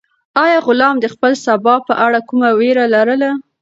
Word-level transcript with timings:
آیا 0.43 0.59
غلام 0.67 0.95
د 0.99 1.05
خپل 1.13 1.31
سبا 1.45 1.75
په 1.87 1.93
اړه 2.05 2.19
کومه 2.29 2.49
وېره 2.59 2.85
لرله؟ 2.93 3.31